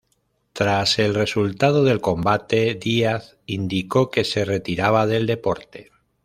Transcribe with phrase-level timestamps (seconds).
[0.53, 5.91] Tras el resultado del combate, Diaz indicó que se retiraba del deporte.